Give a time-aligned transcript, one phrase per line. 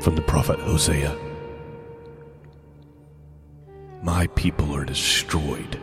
[0.00, 1.16] from the prophet Hosea.
[4.02, 5.78] My people are destroyed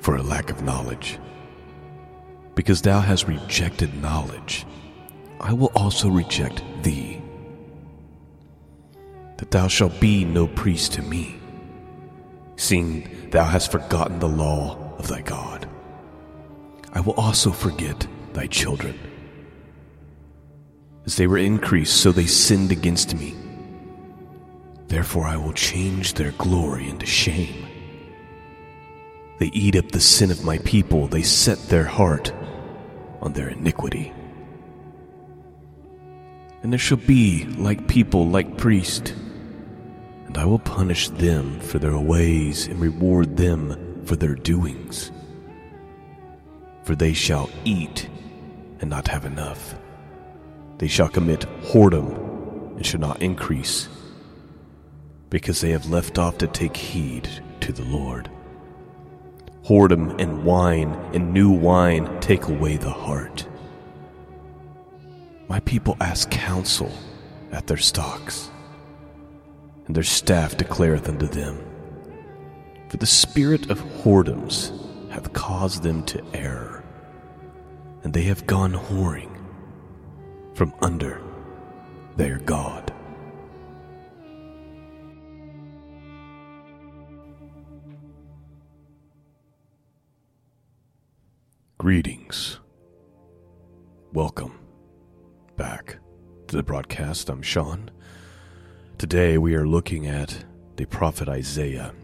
[0.00, 1.18] for a lack of knowledge.
[2.56, 4.66] Because thou hast rejected knowledge,
[5.40, 7.22] I will also reject thee.
[9.36, 11.40] That thou shalt be no priest to me,
[12.56, 15.68] seeing thou hast forgotten the law of thy God.
[16.92, 18.98] I will also forget thy children.
[21.06, 23.34] As they were increased, so they sinned against me.
[24.90, 27.64] Therefore I will change their glory into shame.
[29.38, 32.32] They eat up the sin of my people, they set their heart
[33.22, 34.12] on their iniquity.
[36.64, 39.12] And there shall be like people, like priests,
[40.26, 45.12] and I will punish them for their ways and reward them for their doings.
[46.82, 48.08] For they shall eat
[48.80, 49.76] and not have enough.
[50.78, 53.88] They shall commit whoredom and shall not increase,
[55.30, 57.28] because they have left off to take heed
[57.60, 58.28] to the Lord.
[59.64, 63.46] Whoredom and wine and new wine take away the heart.
[65.48, 66.92] My people ask counsel
[67.52, 68.50] at their stocks,
[69.86, 71.64] and their staff declareth unto them.
[72.88, 74.72] For the spirit of whoredoms
[75.10, 76.84] hath caused them to err,
[78.02, 79.30] and they have gone whoring
[80.54, 81.20] from under
[82.16, 82.89] their God.
[91.80, 92.60] Greetings.
[94.12, 94.52] Welcome
[95.56, 95.96] back
[96.48, 97.30] to the broadcast.
[97.30, 97.90] I'm Shawn.
[98.98, 100.44] Today we are looking at
[100.76, 101.94] the prophet Isaiah.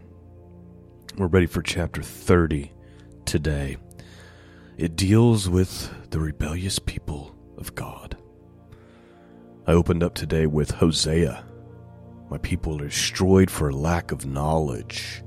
[1.15, 2.71] We're ready for chapter 30
[3.25, 3.77] today.
[4.77, 8.17] It deals with the rebellious people of God.
[9.67, 11.45] I opened up today with Hosea.
[12.31, 15.21] My people are destroyed for lack of knowledge.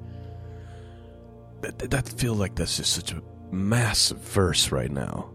[1.60, 5.30] That, that feel like that's just such a massive verse right now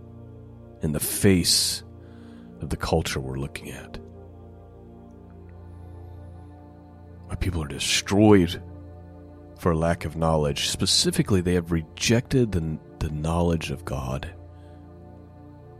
[0.82, 1.84] in the face
[2.62, 4.00] of the culture we're looking at.
[7.28, 8.62] My people are destroyed
[9.60, 10.70] for lack of knowledge.
[10.70, 14.34] Specifically, they have rejected the, the knowledge of God,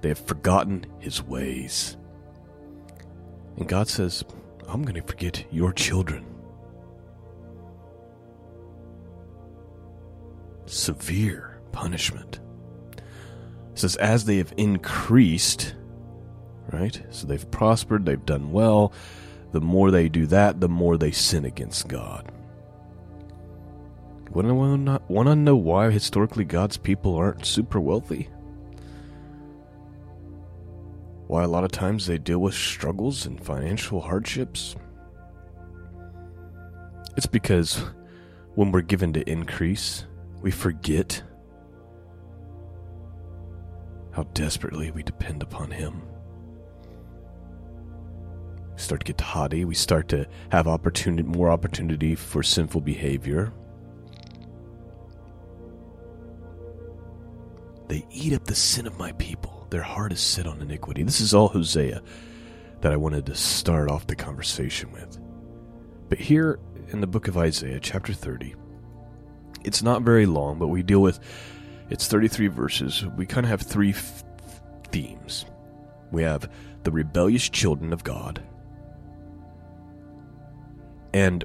[0.02, 1.98] they have forgotten His ways.
[3.58, 4.24] And God says,
[4.68, 6.26] I'm going to forget your children.
[10.66, 12.40] Severe punishment.
[13.74, 15.76] It says, as they have increased,
[16.72, 17.00] right?
[17.10, 18.94] So they've prospered, they've done well.
[19.52, 22.32] The more they do that, the more they sin against God.
[24.32, 28.30] Want to, want to know why historically God's people aren't super wealthy?
[31.28, 34.76] Why a lot of times they deal with struggles and financial hardships?
[37.18, 37.84] It's because
[38.56, 40.06] when we're given to increase,
[40.42, 41.24] we forget
[44.16, 46.02] how desperately we depend upon Him.
[48.74, 49.66] We start to get haughty.
[49.66, 53.52] We start to have opportunity, more opportunity for sinful behavior.
[57.90, 59.68] They eat up the sin of my people.
[59.70, 61.04] Their heart is set on iniquity.
[61.04, 62.02] This is all Hosea
[62.80, 65.20] that I wanted to start off the conversation with.
[66.08, 66.60] But here
[66.90, 68.56] in the book of Isaiah, chapter 30,
[69.66, 71.20] it's not very long, but we deal with
[71.90, 73.06] it's 33 verses.
[73.16, 74.24] We kind of have three f-
[74.92, 75.46] themes.
[76.12, 76.50] We have
[76.84, 78.42] the rebellious children of God.
[81.14, 81.44] And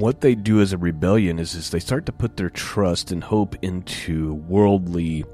[0.00, 3.22] what they do as a rebellion is, is they start to put their trust and
[3.22, 5.24] hope into worldly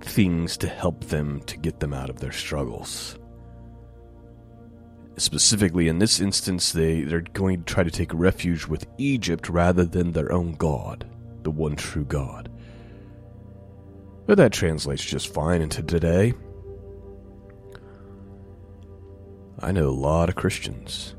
[0.00, 3.18] things to help them to get them out of their struggles.
[5.16, 9.84] Specifically, in this instance, they, they're going to try to take refuge with Egypt rather
[9.84, 11.06] than their own God,
[11.42, 12.50] the one true God.
[14.26, 16.34] But that translates just fine into today.
[19.58, 21.14] I know a lot of Christians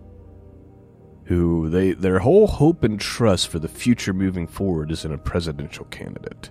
[1.26, 5.18] who they their whole hope and trust for the future moving forward is in a
[5.18, 6.50] presidential candidate.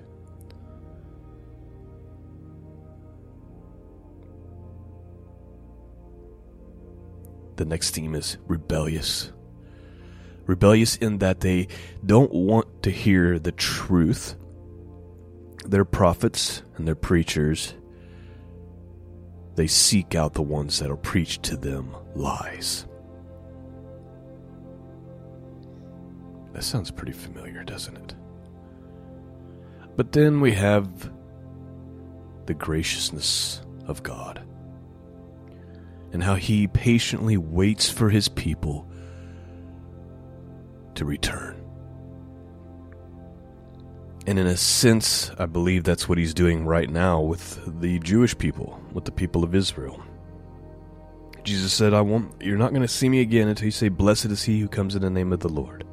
[7.57, 9.33] The next theme is rebellious.
[10.47, 11.69] Rebellious in that they
[12.07, 14.37] don't want to hear the truth
[15.67, 17.75] their prophets and their preachers,
[19.57, 22.87] they seek out the ones that'll preach to them lies.
[26.53, 28.15] That sounds pretty familiar, doesn't it?
[29.97, 31.13] But then we have
[32.47, 34.43] the graciousness of God
[36.13, 38.89] and how He patiently waits for His people
[40.95, 41.57] to return.
[44.27, 48.37] And in a sense, I believe that's what he's doing right now with the Jewish
[48.37, 50.03] people, with the people of Israel.
[51.43, 54.27] Jesus said, I won't you're not going to see me again until you say, Blessed
[54.27, 55.87] is he who comes in the name of the Lord.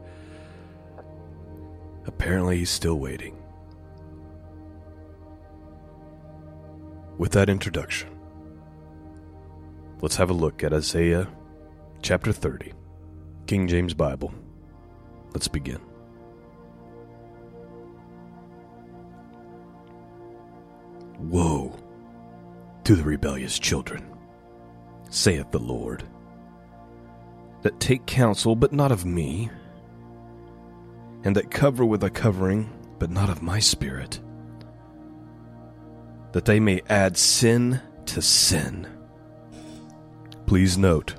[2.05, 3.37] Apparently he's still waiting.
[7.17, 8.09] With that introduction,
[10.01, 11.27] let's have a look at Isaiah
[12.01, 12.73] chapter 30,
[13.47, 14.33] King James Bible.
[15.33, 15.79] Let's begin.
[22.87, 24.01] To the rebellious children,
[25.09, 26.05] saith the Lord,
[27.61, 29.49] that take counsel, but not of me,
[31.25, 34.21] and that cover with a covering, but not of my spirit,
[36.31, 38.87] that they may add sin to sin.
[40.45, 41.15] Please note,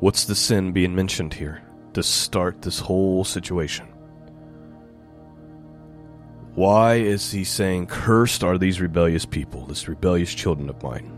[0.00, 3.86] what's the sin being mentioned here to start this whole situation?
[6.54, 11.10] Why is he saying, Cursed are these rebellious people, this rebellious children of mine?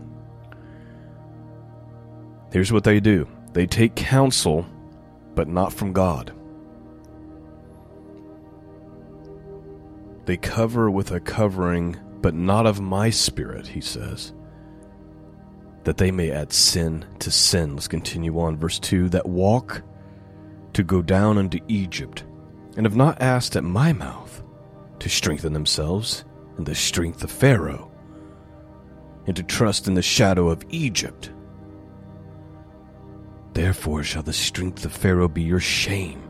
[2.51, 4.65] Here's what they do they take counsel,
[5.35, 6.33] but not from God.
[10.25, 14.33] They cover with a covering, but not of my spirit, he says,
[15.83, 17.75] that they may add sin to sin.
[17.75, 18.57] Let's continue on.
[18.57, 19.83] Verse 2 that walk
[20.73, 22.23] to go down unto Egypt,
[22.75, 24.43] and have not asked at my mouth
[24.99, 26.25] to strengthen themselves
[26.57, 27.91] in the strength of Pharaoh,
[29.25, 31.31] and to trust in the shadow of Egypt.
[33.53, 36.21] Therefore shall the strength of Pharaoh be your shame,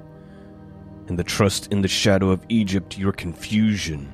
[1.07, 4.11] and the trust in the shadow of Egypt your confusion.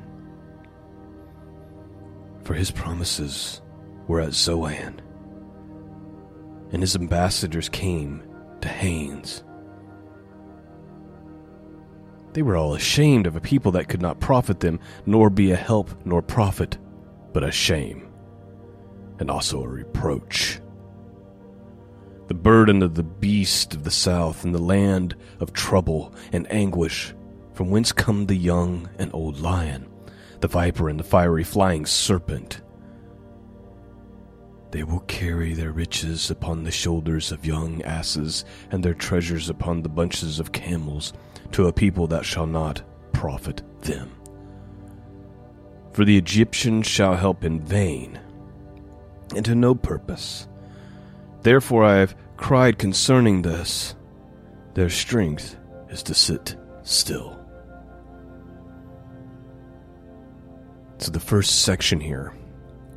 [2.44, 3.62] For his promises
[4.08, 5.02] were at Zoan,
[6.72, 8.24] and his ambassadors came
[8.62, 9.44] to Hanes.
[12.34, 15.56] They were all ashamed of a people that could not profit them, nor be a
[15.56, 16.78] help nor profit,
[17.32, 18.08] but a shame,
[19.20, 20.60] and also a reproach.
[22.28, 27.14] The burden of the beast of the south, and the land of trouble and anguish,
[27.54, 29.88] from whence come the young and old lion,
[30.40, 32.62] the viper and the fiery flying serpent.
[34.72, 39.84] They will carry their riches upon the shoulders of young asses, and their treasures upon
[39.84, 41.14] the bunches of camels
[41.54, 42.82] to a people that shall not
[43.14, 44.12] profit them.
[45.94, 48.20] For the Egyptians shall help in vain,
[49.36, 50.48] and to no purpose.
[51.42, 53.96] Therefore I have cried concerning this.
[54.74, 55.56] Their strength
[55.90, 57.40] is to sit still.
[60.98, 62.34] So, the first section here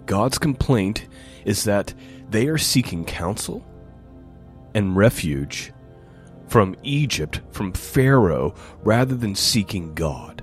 [0.07, 1.09] God's complaint
[1.45, 1.93] is that
[2.31, 3.67] they are seeking counsel
[4.75, 5.73] and refuge
[6.49, 10.43] from Egypt, from Pharaoh, rather than seeking God.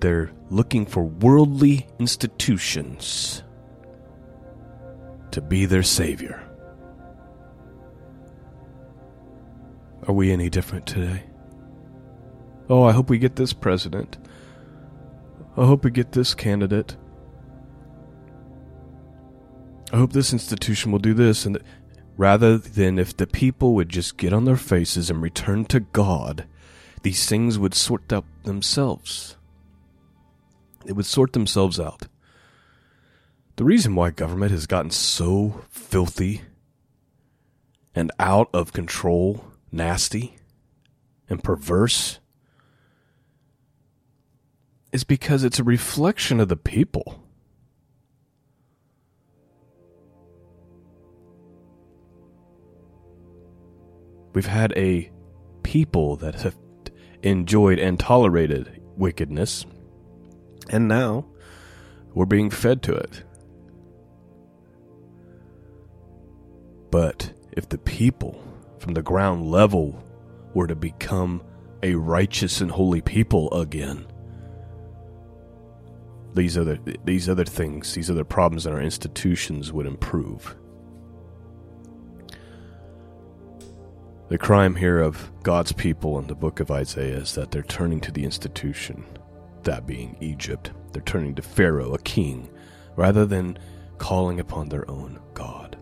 [0.00, 3.42] They're looking for worldly institutions
[5.32, 6.44] to be their savior.
[10.06, 11.24] Are we any different today?
[12.70, 14.18] Oh, I hope we get this president.
[15.56, 16.96] I hope we get this candidate.
[19.92, 21.66] I hope this institution will do this and th-
[22.16, 26.46] rather than if the people would just get on their faces and return to God,
[27.02, 29.36] these things would sort out themselves.
[30.84, 32.06] They would sort themselves out.
[33.56, 36.42] The reason why government has gotten so filthy
[37.94, 40.36] and out of control, nasty,
[41.28, 42.20] and perverse
[44.92, 47.27] is because it's a reflection of the people.
[54.38, 55.10] We've had a
[55.64, 56.56] people that have
[57.24, 59.66] enjoyed and tolerated wickedness,
[60.70, 61.26] and now
[62.14, 63.24] we're being fed to it.
[66.92, 68.40] But if the people
[68.78, 70.04] from the ground level
[70.54, 71.42] were to become
[71.82, 74.06] a righteous and holy people again,
[76.34, 80.54] these other these other things, these other problems in our institutions would improve.
[84.28, 87.98] The crime here of God's people in the book of Isaiah is that they're turning
[88.00, 89.06] to the institution,
[89.62, 90.70] that being Egypt.
[90.92, 92.50] They're turning to Pharaoh, a king,
[92.94, 93.58] rather than
[93.96, 95.78] calling upon their own God.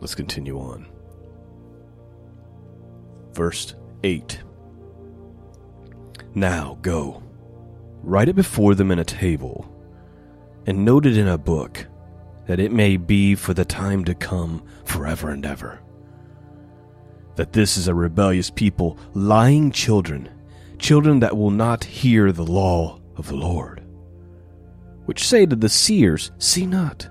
[0.00, 0.88] Let's continue on.
[3.32, 4.40] Verse 8
[6.34, 7.22] Now go,
[8.02, 9.70] write it before them in a table,
[10.66, 11.86] and note it in a book,
[12.46, 15.80] that it may be for the time to come forever and ever.
[17.36, 20.28] That this is a rebellious people, lying children,
[20.78, 23.82] children that will not hear the law of the Lord.
[25.06, 27.08] Which say to the seers, See not,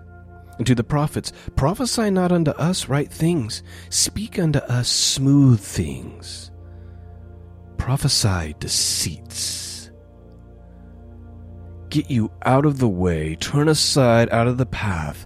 [0.57, 6.51] and to the prophets, Prophesy not unto us right things, speak unto us smooth things.
[7.77, 9.68] Prophesy deceits.
[11.89, 15.25] Get you out of the way, turn aside out of the path,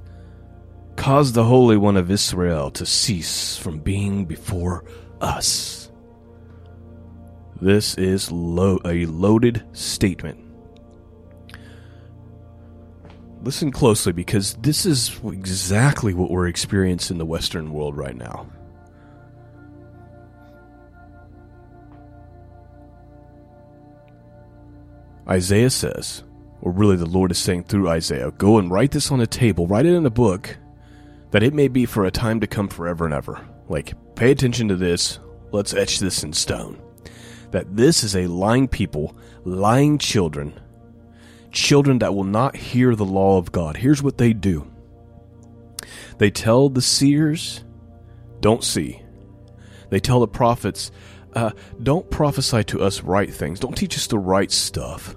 [0.96, 4.86] cause the Holy One of Israel to cease from being before
[5.20, 5.91] us.
[7.62, 10.39] This is lo- a loaded statement.
[13.41, 18.48] Listen closely because this is exactly what we're experiencing in the Western world right now.
[25.27, 26.24] Isaiah says,
[26.63, 29.67] or really the Lord is saying through Isaiah, go and write this on a table,
[29.67, 30.58] write it in a book,
[31.32, 33.46] that it may be for a time to come forever and ever.
[33.67, 35.20] Like, pay attention to this,
[35.51, 36.82] let's etch this in stone.
[37.51, 40.58] That this is a lying people, lying children,
[41.51, 43.75] children that will not hear the law of God.
[43.75, 44.65] Here's what they do
[46.17, 47.65] they tell the seers,
[48.39, 49.01] don't see.
[49.89, 50.91] They tell the prophets,
[51.34, 51.51] uh,
[51.82, 53.60] don't prophesy to us right things.
[53.60, 55.13] Don't teach us the right stuff.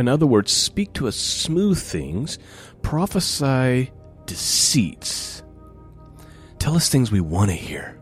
[0.00, 2.38] In other words, speak to us smooth things.
[2.82, 3.92] Prophesy
[4.24, 5.42] deceits.
[6.58, 8.00] Tell us things we want to hear.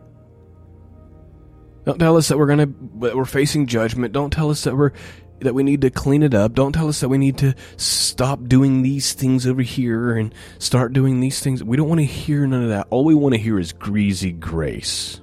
[1.85, 4.13] Don't tell us that we're gonna that we're facing judgment.
[4.13, 4.91] Don't tell us that we're
[5.39, 6.53] that we need to clean it up.
[6.53, 10.93] Don't tell us that we need to stop doing these things over here and start
[10.93, 11.63] doing these things.
[11.63, 12.87] We don't want to hear none of that.
[12.89, 15.21] All we want to hear is greasy grace.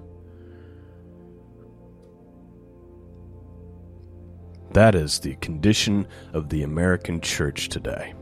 [4.77, 8.13] That is the condition of the American church today.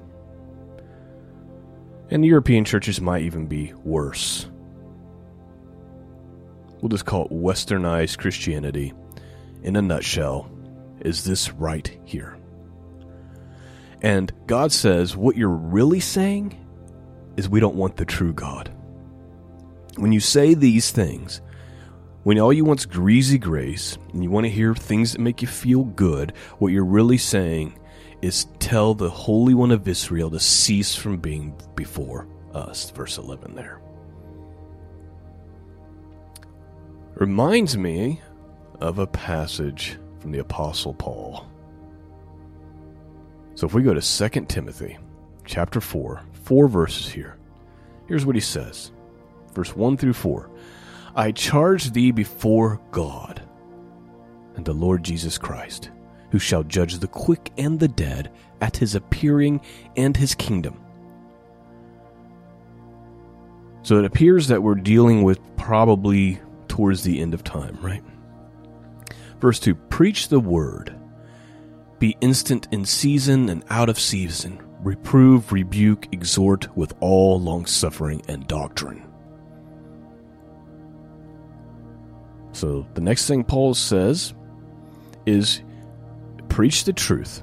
[2.10, 4.46] And European churches might even be worse.
[6.80, 8.92] We'll just call it westernized Christianity
[9.64, 10.48] in a nutshell
[11.00, 12.38] is this right here.
[14.00, 16.56] And God says what you're really saying
[17.36, 18.72] is we don't want the true God.
[19.96, 21.40] When you say these things,
[22.24, 25.48] when all you want's greasy grace and you want to hear things that make you
[25.48, 27.78] feel good, what you're really saying
[28.22, 32.90] is tell the Holy One of Israel to cease from being before us.
[32.90, 33.80] Verse 11 there.
[37.14, 38.22] Reminds me
[38.80, 41.46] of a passage from the Apostle Paul.
[43.54, 44.00] So if we go to
[44.30, 44.96] 2 Timothy
[45.44, 47.36] chapter 4, four verses here,
[48.08, 48.92] here's what he says.
[49.54, 50.50] Verse 1 through 4.
[51.16, 53.42] I charge thee before God
[54.56, 55.90] and the Lord Jesus Christ,
[56.30, 59.60] who shall judge the quick and the dead at his appearing
[59.96, 60.80] and his kingdom.
[63.82, 68.02] So it appears that we're dealing with probably towards the end of time, right?
[69.40, 70.96] Verse 2 Preach the word,
[71.98, 78.48] be instant in season and out of season, reprove, rebuke, exhort with all longsuffering and
[78.48, 79.06] doctrine.
[82.54, 84.32] So the next thing Paul says
[85.26, 85.60] is
[86.48, 87.42] preach the truth,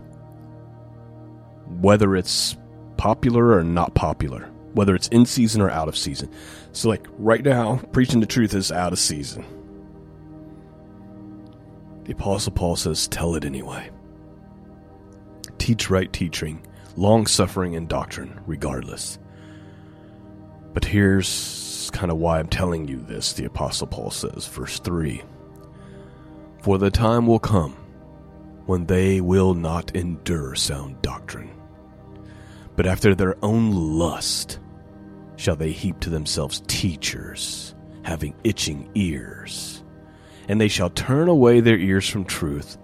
[1.82, 2.56] whether it's
[2.96, 6.32] popular or not popular, whether it's in season or out of season.
[6.72, 9.46] So, like right now, preaching the truth is out of season.
[12.06, 13.90] The Apostle Paul says, Tell it anyway.
[15.58, 16.66] Teach right teaching,
[16.96, 19.20] long suffering, and doctrine, regardless.
[20.74, 21.28] But here's
[21.92, 25.22] kind of why I'm telling you this, the Apostle Paul says, verse 3
[26.60, 27.76] For the time will come
[28.66, 31.52] when they will not endure sound doctrine,
[32.76, 34.60] but after their own lust
[35.36, 39.82] shall they heap to themselves teachers, having itching ears
[40.52, 42.78] and they shall turn away their ears from truth,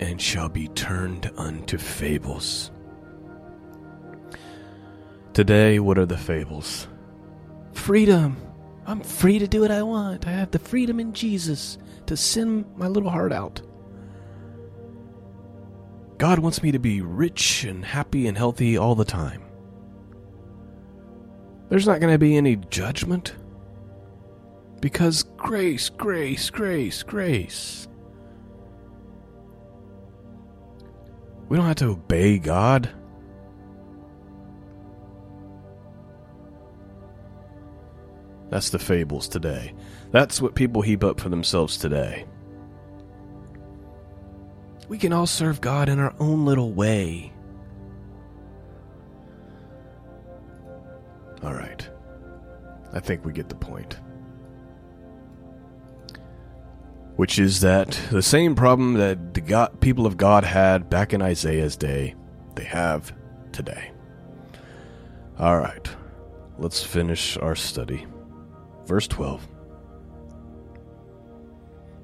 [0.00, 2.70] and shall be turned unto fables.
[5.32, 6.86] Today, what are the fables?
[7.78, 8.36] Freedom.
[8.86, 10.26] I'm free to do what I want.
[10.26, 13.62] I have the freedom in Jesus to send my little heart out.
[16.18, 19.42] God wants me to be rich and happy and healthy all the time.
[21.70, 23.34] There's not going to be any judgment.
[24.80, 27.88] Because grace, grace, grace, grace.
[31.48, 32.90] We don't have to obey God.
[38.50, 39.74] That's the fables today.
[40.10, 42.26] That's what people heap up for themselves today.
[44.88, 47.32] we can all serve God in our own little way.
[51.42, 51.88] All right.
[52.92, 53.98] I think we get the point.
[57.16, 61.20] Which is that the same problem that the God, people of God had back in
[61.20, 62.14] Isaiah's day,
[62.54, 63.12] they have
[63.52, 63.92] today.
[65.38, 65.88] All right.
[66.58, 68.06] Let's finish our study.
[68.88, 69.46] Verse 12.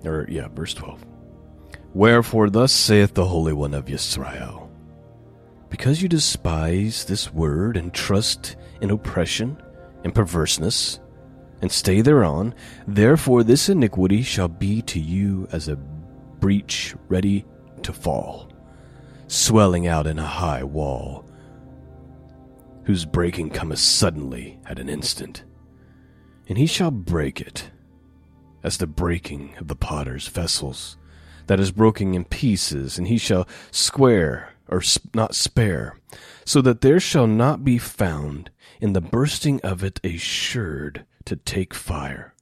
[0.04, 1.02] Or, yeah, verse 12.
[1.94, 4.70] Wherefore, thus saith the Holy One of Israel
[5.70, 9.56] Because you despise this word and trust in oppression
[10.04, 11.00] and perverseness,
[11.62, 12.54] and stay thereon,
[12.86, 17.46] therefore this iniquity shall be to you as a breach ready
[17.82, 18.52] to fall,
[19.28, 21.24] swelling out in a high wall,
[22.84, 25.44] whose breaking cometh suddenly at an instant.
[26.48, 27.70] And he shall break it,
[28.62, 30.96] as the breaking of the potter's vessels,
[31.46, 34.82] that is broken in pieces, and he shall square, or
[35.14, 35.98] not spare,
[36.44, 41.36] so that there shall not be found in the bursting of it a sherd to
[41.36, 42.34] take fire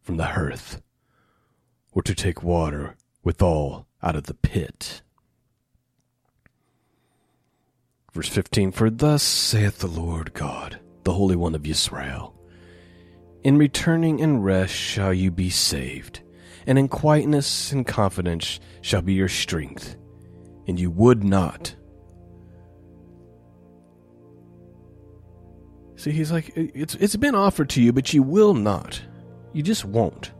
[0.00, 0.82] from the hearth,
[1.92, 5.02] or to take water withal out of the pit.
[8.12, 12.34] Verse 15 For thus saith the Lord God, the Holy One of Israel
[13.44, 16.20] In returning and rest shall you be saved,
[16.66, 19.96] and in quietness and confidence shall be your strength,
[20.68, 21.74] and you would not
[26.02, 29.00] See, he's like, it's, it's been offered to you, but you will not.
[29.52, 30.32] You just won't.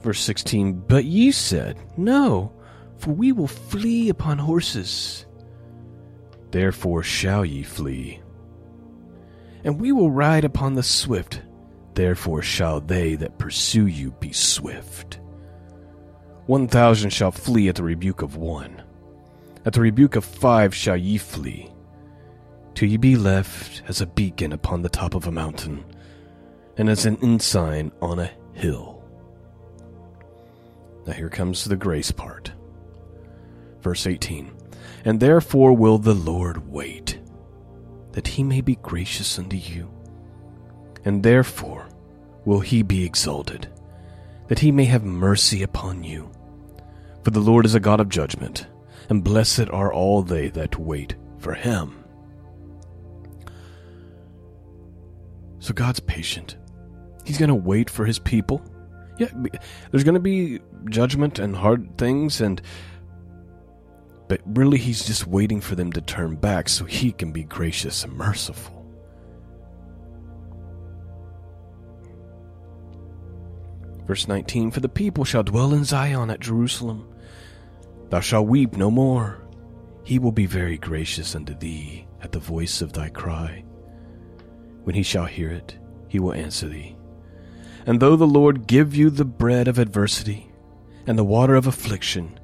[0.00, 2.52] Verse 16, But ye said, No,
[2.96, 5.26] for we will flee upon horses.
[6.50, 8.20] Therefore shall ye flee.
[9.64, 11.42] And we will ride upon the swift.
[11.94, 15.20] Therefore shall they that pursue you be swift.
[16.46, 18.82] One thousand shall flee at the rebuke of one.
[19.64, 21.72] At the rebuke of five shall ye flee
[22.74, 25.84] till ye be left as a beacon upon the top of a mountain,
[26.76, 29.04] and as an ensign on a hill.
[31.06, 32.52] Now here comes the grace part.
[33.80, 34.50] Verse 18
[35.04, 37.18] And therefore will the Lord wait,
[38.12, 39.90] that he may be gracious unto you.
[41.04, 41.88] And therefore
[42.44, 43.68] will he be exalted,
[44.48, 46.30] that he may have mercy upon you.
[47.24, 48.66] For the Lord is a God of judgment,
[49.08, 52.04] and blessed are all they that wait for him.
[55.58, 56.56] So God's patient.
[57.24, 58.62] He's going to wait for his people.
[59.18, 59.28] Yeah,
[59.90, 62.60] there's going to be judgment and hard things and
[64.32, 68.02] but really he's just waiting for them to turn back so he can be gracious
[68.02, 68.82] and merciful.
[74.06, 77.06] Verse 19 For the people shall dwell in Zion at Jerusalem.
[78.08, 79.46] Thou shalt weep no more.
[80.02, 83.62] He will be very gracious unto thee at the voice of thy cry.
[84.84, 85.76] When he shall hear it,
[86.08, 86.96] he will answer thee.
[87.84, 90.50] And though the Lord give you the bread of adversity
[91.06, 92.38] and the water of affliction,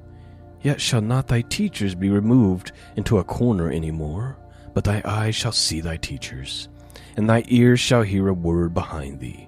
[0.61, 4.37] yet shall not thy teachers be removed into a corner any more,
[4.73, 6.69] but thy eyes shall see thy teachers,
[7.17, 9.47] and thy ears shall hear a word behind thee,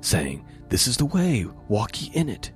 [0.00, 2.50] saying, This is the way, walk ye in it,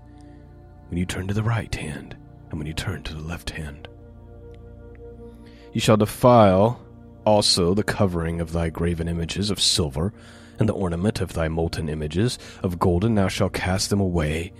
[0.89, 2.17] when you turn to the right hand,
[2.51, 3.89] and when you turn to the left hand.
[5.73, 6.85] Ye shall defile
[7.25, 10.13] also the covering of thy graven images of silver,
[10.59, 14.53] and the ornament of thy molten images of golden, thou shalt cast them away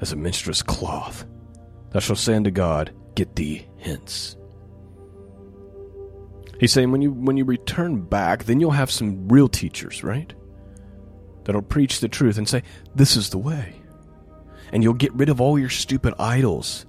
[0.00, 1.24] as a minstrel's cloth.
[1.90, 4.36] Thou shalt say unto God, Get thee hence.
[6.60, 10.32] He's saying when you when you return back, then you'll have some real teachers, right?
[11.44, 12.62] That'll preach the truth and say,
[12.94, 13.74] This is the way.
[14.72, 16.86] And you'll get rid of all your stupid idols.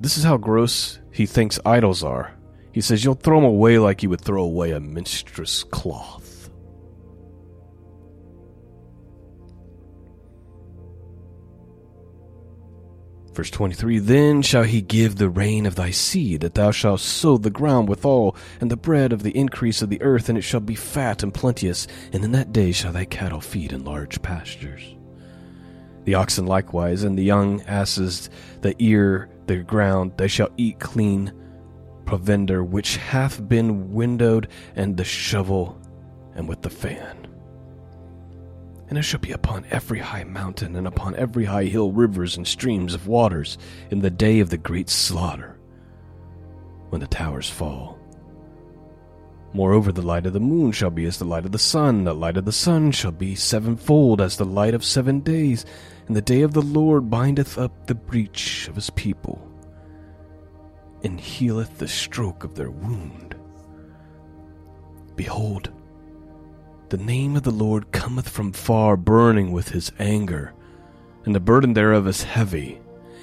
[0.00, 2.34] This is how gross he thinks idols are.
[2.72, 6.29] He says, You'll throw them away like you would throw away a minstrel's cloth.
[13.32, 17.38] Verse 23 Then shall he give the rain of thy seed, that thou shalt sow
[17.38, 20.60] the ground withal, and the bread of the increase of the earth, and it shall
[20.60, 24.96] be fat and plenteous, and in that day shall thy cattle feed in large pastures.
[26.04, 28.30] The oxen likewise, and the young asses
[28.62, 31.32] that ear the ground, they shall eat clean
[32.10, 35.80] provender which hath been windowed, and the shovel,
[36.34, 37.19] and with the fan.
[38.90, 42.46] And it shall be upon every high mountain and upon every high hill rivers and
[42.46, 43.56] streams of waters
[43.90, 45.58] in the day of the great slaughter,
[46.88, 48.00] when the towers fall.
[49.52, 52.14] Moreover, the light of the moon shall be as the light of the sun, the
[52.14, 55.64] light of the sun shall be sevenfold as the light of seven days,
[56.08, 59.40] and the day of the Lord bindeth up the breach of his people,
[61.04, 63.36] and healeth the stroke of their wound.
[65.14, 65.70] Behold,
[66.90, 70.52] the name of the Lord cometh from far, burning with his anger,
[71.24, 72.80] and the burden thereof is heavy.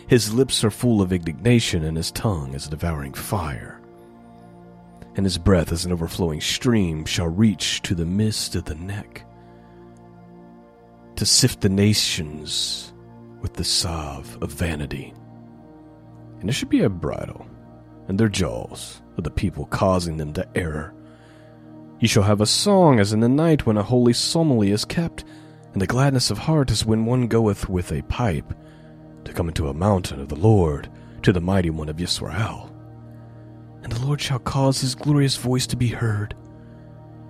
[0.07, 3.77] His lips are full of indignation, and his tongue is a devouring fire
[5.17, 9.25] and his breath as an overflowing stream shall reach to the mist of the neck,
[11.15, 12.93] to sift the nations
[13.41, 15.11] with the salve of vanity.
[16.39, 17.47] And there should be a bridle
[18.07, 20.93] and their jaws of the people causing them to err.
[21.99, 25.23] Ye shall have a song as in the night when a holy psalmody is kept,
[25.73, 28.53] and the gladness of heart as when one goeth with a pipe
[29.25, 30.89] to come into a mountain of the Lord,
[31.23, 32.71] to the mighty one of Yisrael.
[33.83, 36.35] And the Lord shall cause his glorious voice to be heard,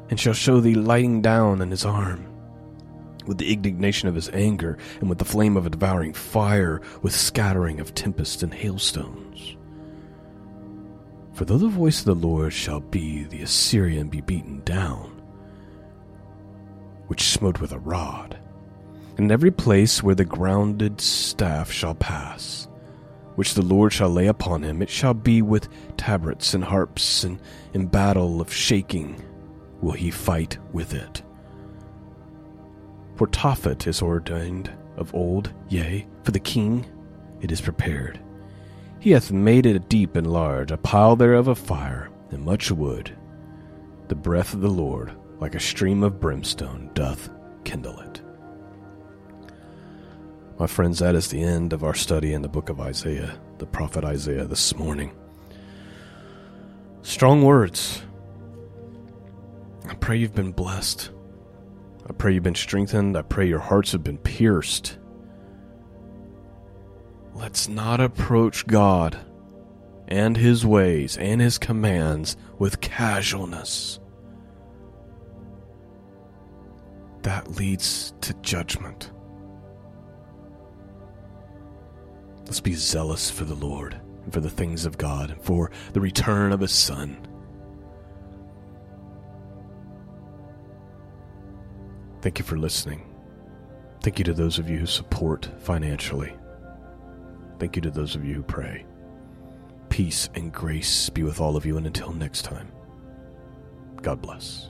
[0.10, 2.26] and shall show thee lighting down in his arm,
[3.26, 7.16] with the indignation of his anger, and with the flame of a devouring fire, with
[7.16, 9.57] scattering of tempests and hailstones.
[11.38, 15.21] For though the voice of the Lord shall be, the Assyrian be beaten down,
[17.06, 18.39] which smote with a rod,
[19.19, 22.67] and every place where the grounded staff shall pass,
[23.36, 27.39] which the Lord shall lay upon him, it shall be with tabrets and harps, and
[27.76, 29.23] in battle of shaking
[29.80, 31.21] will he fight with it.
[33.15, 36.84] For Tophet is ordained of old, yea, for the king
[37.41, 38.19] it is prepared.
[39.00, 43.16] He hath made it deep and large, a pile thereof of fire, and much wood.
[44.08, 47.30] The breath of the Lord, like a stream of brimstone, doth
[47.64, 48.22] kindle it.
[50.60, 53.68] My friends, that is the end of our study in the book of Isaiah, the
[53.68, 55.12] prophet Isaiah, this morning.
[57.04, 58.02] Strong words.
[59.88, 61.12] I pray you've been blessed.
[62.10, 63.16] I pray you've been strengthened.
[63.16, 64.98] I pray your hearts have been pierced.
[67.38, 69.17] Let's not approach God
[70.08, 74.00] and His ways and His commands with casualness.
[77.21, 79.12] That leads to judgment.
[82.45, 86.02] Let's be zealous for the Lord and for the things of God and for the
[86.02, 87.17] return of His Son.
[92.21, 93.13] Thank you for listening.
[94.02, 96.34] Thank you to those of you who support financially.
[97.60, 98.86] Thank you to those of you who pray.
[99.89, 102.72] Peace and grace be with all of you, and until next time,
[104.02, 104.70] God bless.